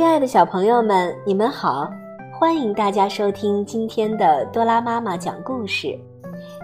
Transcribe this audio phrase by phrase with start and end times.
[0.00, 1.86] 亲爱的小朋友们，你们好！
[2.32, 5.94] 欢迎大家收听今天的多拉妈妈讲故事。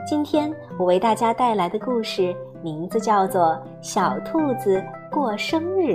[0.08, 3.48] 今天我为大家带来的故事名字叫做
[3.82, 5.90] 《小兔子过生日》。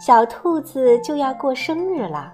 [0.00, 2.30] 小兔子就要过生日了，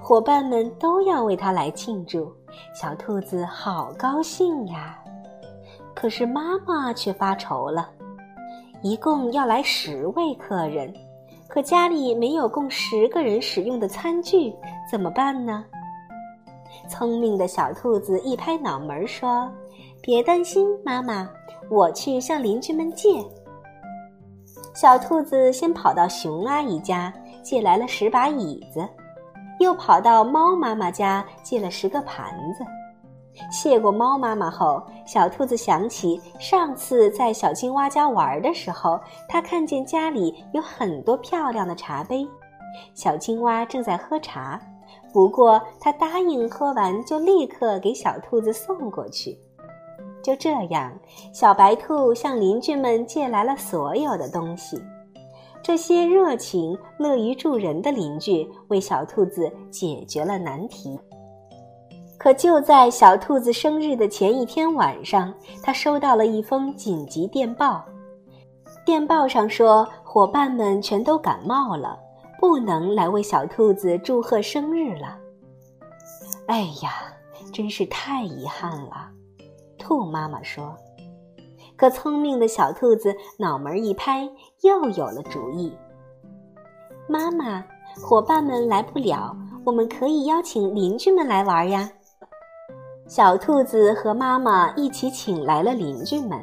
[0.00, 2.32] 伙伴们都要为它来庆祝，
[2.72, 4.96] 小兔子好高兴呀！
[5.96, 7.90] 可是妈妈却发愁了。
[8.84, 10.92] 一共要来十位客人，
[11.48, 14.54] 可家里没有供十个人使用的餐具，
[14.90, 15.64] 怎么办呢？
[16.86, 19.50] 聪明的小兔子一拍脑门说
[20.04, 21.26] ：“别担心，妈妈，
[21.70, 23.24] 我去向邻居们借。”
[24.76, 27.10] 小兔子先跑到熊阿姨家
[27.42, 28.86] 借来了十把椅子，
[29.60, 32.62] 又跑到猫妈妈家借了十个盘子。
[33.50, 42.26] 谢过猫妈妈后，小兔子想起上次在小青蛙家玩的时候，它看见家里有很多漂亮的茶杯，
[42.94, 44.60] 小青蛙正在喝茶。
[45.12, 49.38] 不过它答应喝完就立刻给小兔子送过去。
[50.22, 50.92] 就这样，
[51.32, 54.82] 小白兔向邻居们借来了所有的东西。
[55.62, 60.98] 这些热情、乐于助人的邻居为小兔子解决了难题。
[62.24, 65.30] 可就在小兔子生日的前一天晚上，
[65.62, 67.84] 他收到了一封紧急电报。
[68.82, 71.98] 电报上说，伙伴们全都感冒了，
[72.40, 75.18] 不能来为小兔子祝贺生日了。
[76.46, 77.12] 哎呀，
[77.52, 79.10] 真是太遗憾了，
[79.76, 80.74] 兔妈妈说。
[81.76, 84.26] 可聪明的小兔子脑门一拍，
[84.62, 85.70] 又有了主意。
[87.06, 87.62] 妈妈，
[88.00, 91.86] 伙伴们来不了，我们可以邀请邻居们来玩呀。
[93.06, 96.42] 小兔子和妈妈一起请来了邻居们，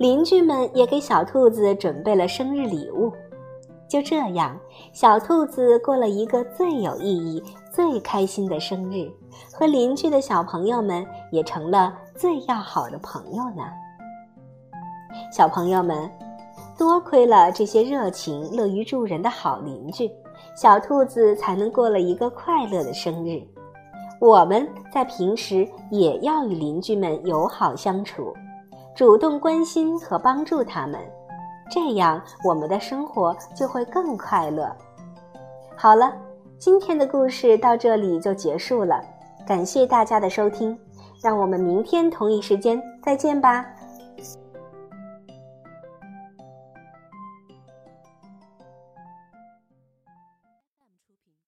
[0.00, 3.12] 邻居们也给小兔子准备了生日礼物。
[3.88, 4.58] 就这样，
[4.92, 7.40] 小兔子过了一个最有意义、
[7.70, 9.08] 最开心的生日，
[9.52, 13.62] 和邻居的小朋友们也成了最要好的朋友呢。
[15.32, 16.10] 小朋友们，
[16.76, 20.10] 多亏了这些热情、乐于助人的好邻居，
[20.56, 23.40] 小兔子才能过了一个快乐的生日。
[24.24, 28.32] 我们在平时也要与邻居们友好相处，
[28.96, 30.98] 主动关心和帮助他们，
[31.70, 34.74] 这样我们的生活就会更快乐。
[35.76, 36.10] 好了，
[36.58, 38.98] 今天的故事到这里就结束了，
[39.46, 40.74] 感谢大家的收听，
[41.22, 43.73] 让我们明天同一时间再见吧。